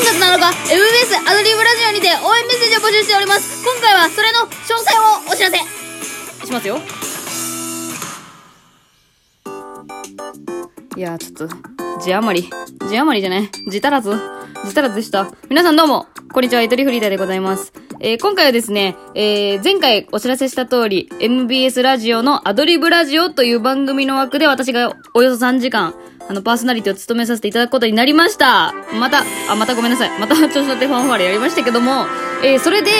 [0.00, 3.64] 月7日 MBS アドリブラジオにて応援メッセージを募集しております。
[3.64, 5.56] 今回はそれの詳細をお知らせ。
[6.46, 6.78] しますよ。
[10.96, 12.50] いやーちょっと字余り。
[12.88, 13.50] 字余りじゃない。
[13.70, 14.10] 字足らず。
[14.64, 15.30] 字足らずでした。
[15.48, 16.60] 皆さんどうもこんにちは。
[16.60, 17.72] ゆとりフリーダーでございます。
[18.00, 25.94] えー、今回はですね、えー、前回お知らせした通り、MBS ラジオのアドリブラジオという番組の枠で私がおよそ3時間、
[26.28, 28.74] あの、パーソナリティを務めさせていただくことになりました。
[28.98, 30.18] また、あ、またごめんなさい。
[30.18, 32.06] また 調子乗ってファンファーレやりましたけども、
[32.42, 32.90] えー、それで、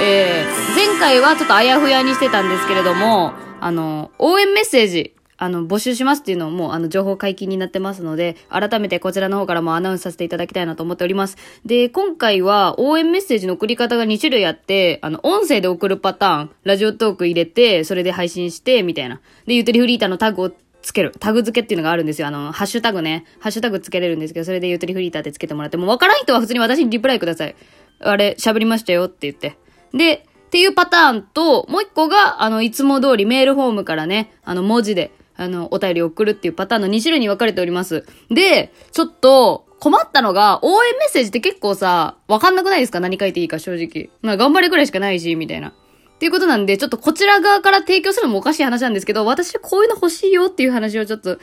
[0.00, 11.36] えー、前回はちょっとあやふやにしてたんですけれども、あの、応援メッセージ、あの、募集しますっていうのも、あの、情報解禁になってますので、改めてこちらの方からもアナウンスさせていただきたいなと思っております。
[11.64, 19.20] で、今回は応援メッセージの送り方が2種類あって、あの、音声で送るパターン、ラジオトーク入れて、それで配信して、みたいな。
[19.46, 20.52] で、ゆとりフリーターのタグを
[20.84, 21.12] つける。
[21.18, 22.28] タグ付けっていうのがあるんですよ。
[22.28, 23.24] あの、ハッシュタグね。
[23.40, 27.56] ハッシュタグつけれるんですけど、それでゆとりフリーターってつけてもらって、もうわからん人は普通に私にリプライください。
[28.00, 29.56] あれ、喋りましたよって言って。
[29.92, 38.04] で、っていうパターンと、もう一個が、あの、いつも通りメールフォームからね、あの、文字で、あの、お便り送るっていうパターンの2種類に分かれております。
[38.30, 43.00] で、ちょっと、困ったのが、応援メッセージって結構さ、わかんなくないですか？
[43.00, 44.10] 何書いていいか正直。
[44.22, 45.74] まあ、頑張れくらいしかないし、みたいな。
[46.14, 51.38] っていうことなんで、ちょっとこちら側から提供するのもおかしい話なんですけど、私こういうの欲しいよっていう話をちょっと、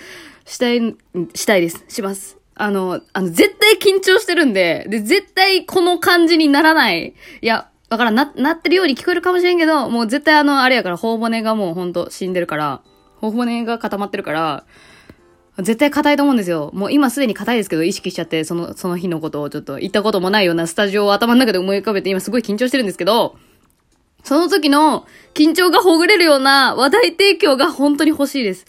[0.45, 0.95] したい、
[1.35, 1.83] したいです。
[1.87, 2.37] します。
[2.55, 7.13] あの、あの、絶対緊張してるんで、で、絶対この感じにならない。
[7.41, 12.81] いや、わからん、な、なってるように聞こえるかもしれんけど、もう絶対あの、あれやから、頬骨がもうほんと死んでるから、
[13.19, 14.63] 頬骨が固まってるから、
[15.57, 16.71] 絶対硬いと思うんですよ。
[16.73, 23.35] もう今すでに硬いですけど、意識しちゃって、その、その日のことをちょっと言ったこともないようなスタジオを頭の中で思い浮かべて、今すごい緊張してるんですけど、
[24.23, 28.65] その時の緊張がほぐれるような話題提供が本当に欲しいです。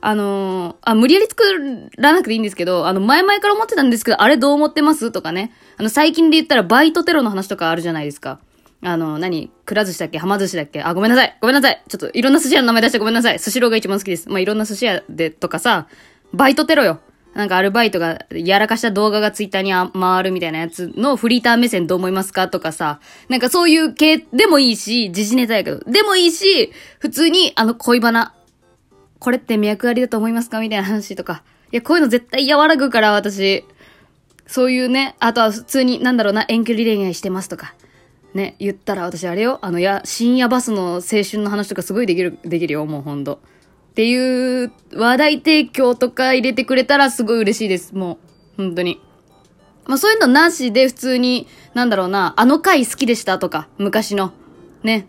[0.00, 1.42] あのー、あ、無理やり作
[1.96, 5.10] らなくていいんですけど、あの、前々から思ってたんですけど、あれどう思ってます？
[5.10, 5.52] とかね。
[5.76, 8.38] あの、最近で言ったらバイトテロの話とかあるじゃないですか。
[8.80, 9.50] あの、何？
[9.64, 10.18] くら寿司だっけ？
[10.18, 10.82] はま寿司だっけ？
[10.82, 11.36] あ、ごめんなさい。
[11.40, 11.82] ごめんなさい。
[11.88, 13.40] ちょっといろんな寿司屋の名前出してごめんなさい。
[13.40, 14.28] 寿司ローが一番好きです。
[14.28, 15.88] まあ、いろんな寿司屋でとかさ、
[16.32, 17.00] バイトテロよ。
[17.34, 28.34] なんかアルバイトがやらかした動画がツイッターに回るみたいなやつのフリーター目線どう思いますかとかさ、なんかそういう系でもいいし、時事ネタやけど、でもいいし、普通にあの恋バナ、
[29.18, 31.42] これって脈ありだと思いますかみたいな話とか。
[31.70, 33.64] いや、こういうの絶対和らぐから私、
[34.46, 37.74] そういうね、あとは普通になんだろうな、遠距離恋愛してますとか。
[38.34, 43.40] ね、言ったら私あれよ、あの、や、深夜バスの青春の話とかすごいできる、できるよ、もうほんと。
[43.98, 47.96] っていう話題提供とか入れてくれたらすごい嬉しいです。
[47.96, 48.20] も
[48.56, 49.00] う、本当に。
[49.86, 54.32] まあそういうのなしで普通に、なんだろうな、あの回好きでしたとか、昔の、
[54.84, 55.08] ね、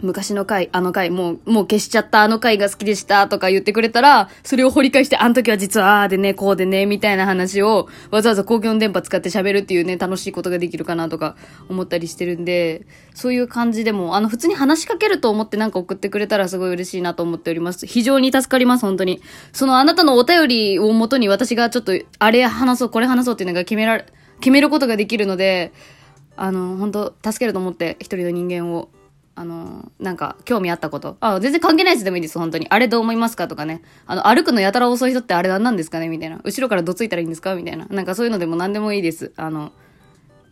[0.00, 11.36] 昔の回、あの回、もう、もう消しちゃったあの回が好きでしたとか言ってくれたら、それを掘り返して、あの時は実はああでね、こうでね、みたいな話を、わざわざ公共の電波使って喋るっていうね、楽しいことができるかなとか
[11.68, 17.86] 思ったりしてるんで、そういう感じでも、あの、普通に話しかけると思ってなんか送ってくれたらすごい嬉しいなと思っております。
[17.86, 19.20] 非常に助かります、本当に。
[19.52, 24.06] そのあなたのお便りをもとに私がちょっと、あれ話そう、これ話そうっていうのが決められ、
[24.40, 25.72] 決めることができるので、
[26.36, 28.90] あの、本当助けると思って、一人の人間を
[29.38, 31.16] あの、なんか、興味あったこと。
[31.20, 32.66] あ、全然関係ないやつでもいいです、本当に。
[32.70, 33.82] あれどう思いますかとかね。
[34.04, 36.40] あの、歩くのやたら遅い人ってあれ何なんですかねみたいな。
[36.42, 37.86] 後ろからどついたらいいんですかみたいな。
[37.88, 39.32] なんかそういうのでも何でもいいです。
[39.36, 39.70] あの、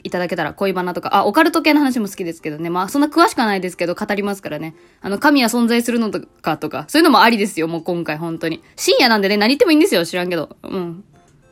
[0.05, 2.71] いただけたら恋バナとか、あ、オカルト系の話も好きですけどね。
[2.71, 4.77] まあ、そんな詳しくはないですけど、語りますからね。
[5.01, 8.63] あの、神は存在するのとかとか、そういうのもありですよ、もう今回、本当に。
[8.77, 10.57] 深夜なんでね、何言ってもいいんですよ、知らんけど。
[10.63, 11.05] うん。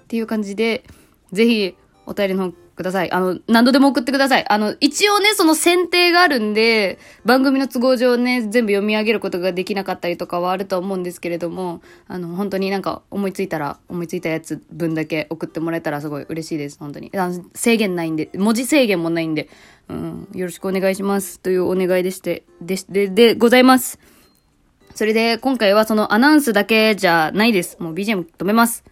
[0.05, 0.85] っていう感じで、
[1.33, 1.75] ぜひ、
[2.07, 3.13] お便りの方ください。
[3.13, 4.45] あの、何度でも送ってください。
[4.49, 17.11] あの、一応ね、その選定があるんで、番組の都合上ね、全部読み上げることができなかったりとかはあると思うんですけれども、あの、本当になんか思いついたら、思いついたやつ分だけ送ってもらえたらすごい嬉しいです、本当に。
[17.15, 19.49] あの制限ないんで、文字制限もないんで、
[19.89, 21.41] うん、よろしくお願いします。
[21.41, 23.99] というお願いでして、で、で、で、ございます。
[24.95, 27.77] それで、今回はそのアナウンスだけじゃないです。
[27.81, 28.85] もう BGM 止めます。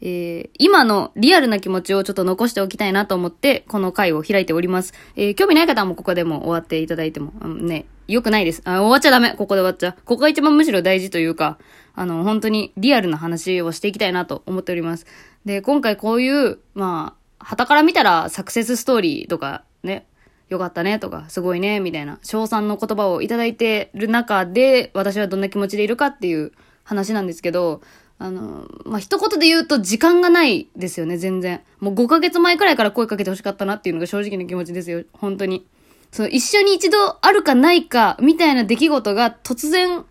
[0.00, 4.92] えー、今のリアルな気持ちをちょっと残しておきたいなと思って、この回を開いております。
[5.16, 8.62] えー、興味ない方もここでも終わっていただいても、うん、ね、良くないです。
[8.64, 9.34] あ、終わっちゃダメ。
[9.34, 9.92] ここで終わっちゃう。
[10.04, 11.58] ここが一番むしろ大事というか、
[11.94, 15.06] あの、本当にリアルな話をしていきたいなと思っております。
[15.44, 20.06] で、今回こういう、まあ、旗から見たらサクセスストーリーとか、ね、
[20.48, 26.52] よかったねとか、すごいね、みたいな、賞賛の言葉をいただいてる中で、私はどんな気持ちでいるかっていう
[26.84, 27.82] 話なんですけど、
[28.18, 31.60] あの、まあ、一言で言うと時間がないですよね、全然。
[31.80, 35.66] もう5ヶ月前くらいから声かけて欲しかったなっていうのが正直な気持ちですよ、本当に。
[36.10, 40.04] その一緒に一度あるかないか、みたいな出来事が突然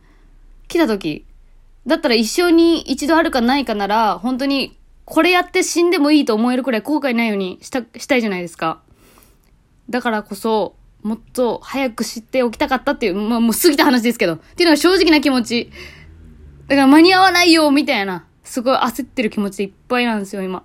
[0.68, 1.26] 来た時、
[1.86, 8.82] だったら一生に一度あるかないかなら、本当にこれやって死んでもいいと思えるくらい後悔ないようにした、したいじゃないですか。
[9.90, 15.72] だからこそ、もっと早く知っておきたかったっていう、まあもう過ぎた話ですけど、っていうのが正直な気持ち。
[16.68, 20.64] だから間に合わないよ、みたいな、すごい焦ってる気持ちでいっぱいなんですよ、今。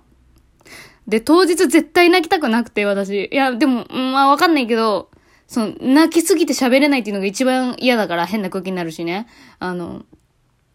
[1.07, 3.29] で、当日絶対泣きたくなくて、私。
[3.31, 5.09] いや、でも、まあわかんないけど、
[5.47, 9.27] その、泣きすぎて喋れないっていうのが一番嫌だから変な空気になるしね。
[9.59, 10.03] あの、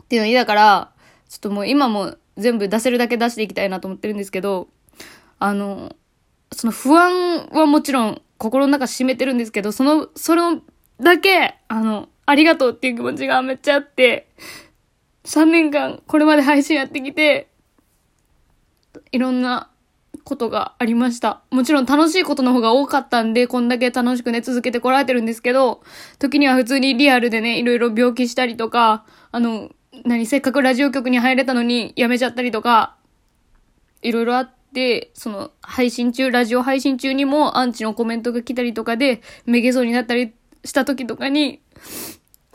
[0.02, 0.92] っていうの嫌だから、
[1.28, 4.68] ちょっともう今も全部出せるだけ出していきたいなと思ってるんですけど、
[5.38, 5.94] あの、
[6.52, 10.62] その不安はもちろん心の中占めてるんですけど、その、その
[11.00, 14.28] だけ、あの、ありがとうっていう気持ちがめっちゃあって、
[15.28, 17.48] 3年間これまで配信やってきて、
[19.12, 19.70] いろんな
[20.24, 21.42] ことがありました。
[21.50, 25.82] もちろん楽しいことの方が多かったんで、こんだけ楽しくね、続けてこられてるんですけど、
[26.18, 29.70] 時には普通にリアルでね、いろいろ病気したりとか、あの、
[30.06, 32.96] 何、せっかくラジオ局に入れたのに辞めちゃったりとか、
[34.00, 40.32] いろいろあって、その、配信中、ラジオ配信中にもアンチのコメントが来たりとかで、めげそうになったり
[40.64, 41.60] した時とかに、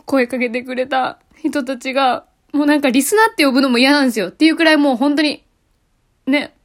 [0.05, 4.29] 声かけてくれた人たちが、もうなんかリスナーって呼ぶのも嫌なんですよ。
[4.29, 5.43] っていうくらいもう本当に、
[6.27, 6.55] ね、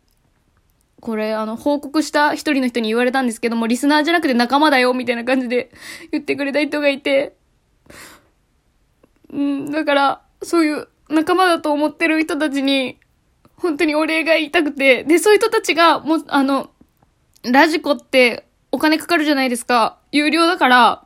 [1.00, 5.70] これ、あの、報告した一人の人に言われたんですけども、リスナーじゃなくて仲間だよ、みたいな感じで
[6.12, 7.36] 言ってくれた人がいて、
[9.32, 12.98] うん、だから、そういう仲間だと思ってる人たちに、
[13.56, 16.70] 本当にお礼が言いたくて、で、そういう人たちが、もう、あの、
[17.44, 19.98] ラジコってお金かかるじゃないですか。
[20.12, 21.04] 有料だから、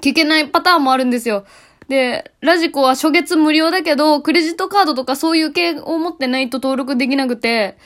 [0.00, 1.46] 聞けないパターンもあるんですよ。
[1.88, 7.76] で、ラジコは初月無料だけど、クレジットカードとかそういう系を持ってないと登録できなくて、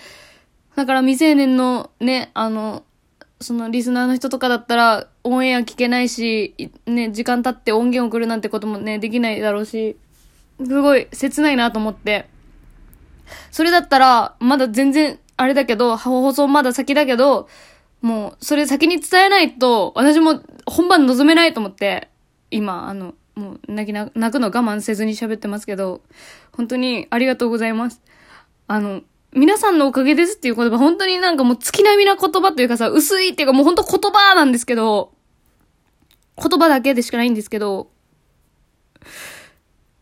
[0.76, 2.84] だから未成年のね、あの、
[3.40, 9.96] そのリスナーの人とかだったらオンエア聞けないし、ね、時間経って音源送るなんてこともね、できないだろうし、
[10.64, 12.28] すごい切ないなと思って。
[13.50, 17.48] それだったら、まだ全然、あれだけど、放送まだ先だけど、
[18.00, 22.08] もう、それ先に伝えないと、私も本番望めないと思って、
[22.50, 26.02] 今、あの、もう泣きな、泣くの我慢せずに喋ってますけど、
[26.52, 28.02] 本当にありがとうございます。
[28.66, 29.02] あの、
[29.32, 35.12] 皆さんのおかげですっていう言葉、本当になんかもう月並みな言葉というかさ、薄いっていうかもう本当言葉なんですけど、
[36.36, 37.90] 言葉だけでしかないんですけど、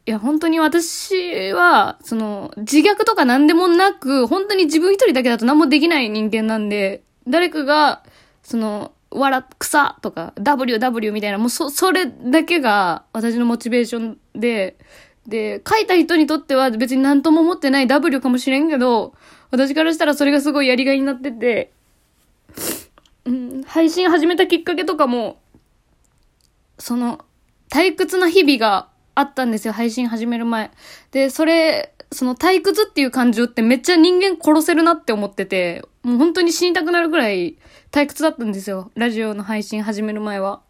[0.07, 8.05] いや、本当に私は、その、自虐とか何でもなく、本当に自分一人だけだと何もできない人間なんで、誰かが、
[8.43, 14.77] その、笑、草とか、WW みたいな、もうそ、それだけが私のモチベーションで、
[15.27, 19.15] で、書いた人にとっては別に何とも思ってない W かもしれんけど、
[19.51, 21.73] 私からしたらそれがすごいやりがいになってて、
[23.25, 25.41] うん、配信始めたきっかけとかも、
[26.79, 27.25] その、
[27.71, 30.71] 退屈な日々があったんですよ、配信始める前。
[31.11, 37.59] で、それ、その退屈っていう感情ってめっちゃ人間殺せるなって思ってて、もう本当に死にたくなるぐらい
[37.91, 40.63] 退屈だったんですよ、ラジオの配信始める前は。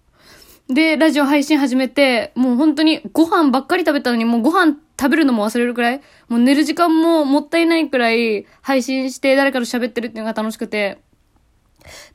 [0.67, 11.03] で、ラジオ配信始めて、もう本当にご飯ばっかり食べたのに、もうご飯食べるのも忘れるくらい、もう寝る時間ももったいないくらい配信して誰かと喋ってるっていうのが楽しくて。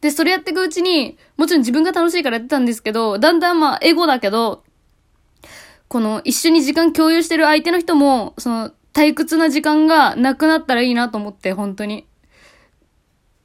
[0.01, 4.63] で、それやっていくうちに、もちろん自分が楽しいからやってたんですけど、だんだんまあ、エゴだけど、
[5.89, 12.07] この一緒に時間共有してる相手の人も、その退屈な時間がなくなったらいいなと思って、本当に。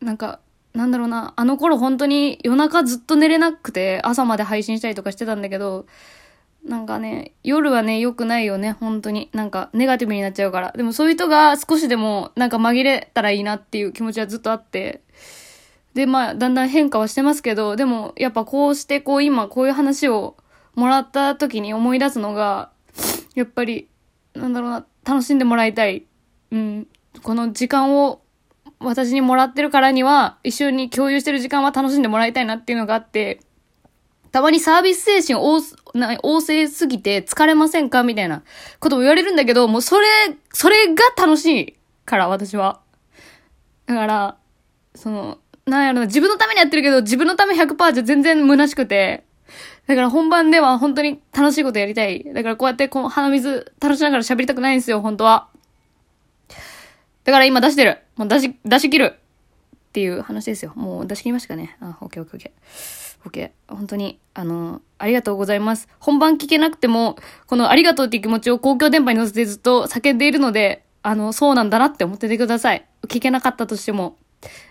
[0.01, 0.41] なんか、
[0.75, 5.87] なんだろうな、あの頃本当に夜中ずっと寝れなくて、朝まで配信したりとかしてたんだけど、
[6.67, 9.31] なんかね、夜はね、良くないよね、本当に。
[9.33, 10.73] なんか、ネガティブになっちゃうから。
[10.73, 15.03] でもそういう人が少しでも、なんか紛れたらいいなっていう気持ちはずっとあって。
[15.95, 20.37] で、まあ、だんだん変化はしてますけど、でも、やっぱこうして、こう今、こういう話を
[20.75, 22.71] もらった時に思い出すのが、
[23.35, 23.89] やっぱり、
[24.35, 26.05] なんだろうな、楽しんでもらいたい。
[26.51, 26.89] うん。
[27.23, 28.21] この時間を
[28.79, 33.41] 私にもらってるからには、一緒に共有してる時間は楽しんでもらいたいなっていうのがあって、
[34.33, 38.43] たまにサービス精神旺旺盛すぎて疲れませんかみたいな
[38.81, 40.07] ことも言われるんだけど、もうそれ、
[40.53, 42.81] それが楽しいから、私は。
[43.87, 44.37] だから、
[44.95, 49.25] その、なんやろな、自分のためにやってるけど、自分のため100%じゃ全然虚しくて、
[49.87, 52.25] だから本番では本当に楽しいことやりたい。
[52.25, 55.49] だからこうやってこう鼻水垂らしながら喋りたくないんですよ、本当は。
[57.27, 57.99] だから今出してる。
[58.17, 59.17] もう出し、出し切る。
[59.17, 60.73] っていう話ですよ。
[60.77, 61.77] もう出し切りましたかね。
[61.81, 62.51] あ、オッケーオッケー
[63.25, 63.75] オッケー。
[63.75, 65.89] 本当に、あの、ありがとうございます。
[65.99, 67.17] 本番聞けなくても、
[67.47, 72.87] このありがとうっていう気持ちを公共電波に乗せてずっと叫んでいるので、あの、そうなんだなって思っててください。
[73.09, 74.17] 聞けなかったとしても。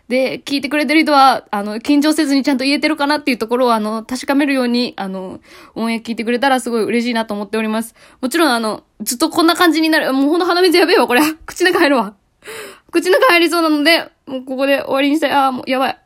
[0.07, 5.39] で、聞いてくれてる人は、あの、緊張せずにちゃんと言えてるかなっていうところを、あの、確かめるように、あの、
[5.73, 7.95] 音源聞いてくれたらすごい嬉しいなと思っております。
[8.21, 10.13] もちろん、あの、ずっとこんな感じになる。
[10.13, 11.21] もうほんと鼻水やべえわ、これ。
[11.47, 12.13] 口の中入るわ。
[12.91, 15.31] 口の中入りそうなので、もうここで終わりにしたい。
[15.31, 15.97] あー、もうやばい。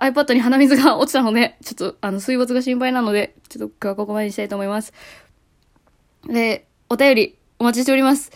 [0.00, 4.92] iPad に鼻水が落ちたので、ちょっと、あの、水没が心配なので、ちょっと今日はここまでにしたいと思います。
[6.26, 8.32] で、お便りお待ちしております。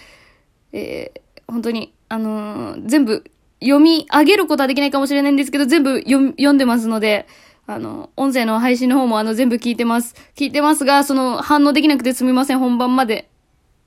[0.72, 3.24] えー、本当に、あのー全部
[3.60, 7.26] 読み上げることはできないかもしれないんですけど、全部読読んでますので、
[7.66, 10.14] あの、音声の配信の方もあの全部聞いてます。
[10.36, 13.28] 聞いてますが、その反応できなくてすみません、本番まで。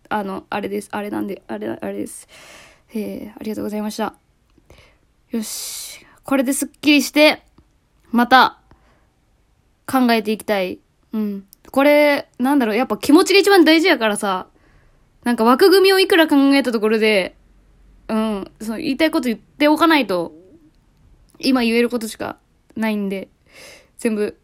[0.09, 0.89] あの、あれです。
[0.91, 2.27] あれなんで、あれ、あれです。
[2.93, 4.15] えー、ありがとうございました。
[5.29, 6.05] よし。
[6.23, 7.43] これですっきりして、
[8.11, 8.59] また、
[9.85, 10.79] 考えていきたい。
[11.13, 11.45] うん。
[11.71, 14.47] これ、なんだろう、やっぱ気持ちが一番大事やからさ、
[15.23, 17.35] なんか枠組みをいくら考えたところで、
[18.07, 20.33] うん、そう、言いたいこと言っておかないと、
[21.39, 22.37] 今言えることしか
[22.75, 23.29] ないんで、
[23.97, 24.37] 全部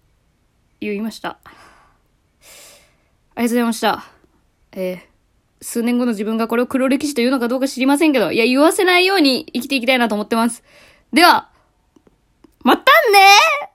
[0.80, 1.40] 言いました。
[3.36, 4.06] ありがとうございました。
[4.72, 5.00] えー、
[5.62, 10.64] 数年後の自分がこれを黒歴史というのかどうか知りませんけど、いや、言わせないように生きていきたいなと思ってます。
[11.14, 11.50] では、
[12.64, 13.20] またね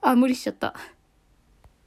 [0.01, 0.73] あ、無理しちゃった。